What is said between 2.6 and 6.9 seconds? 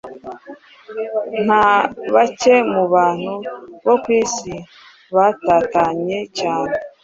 mu bantu bo ku isi batatanye cyane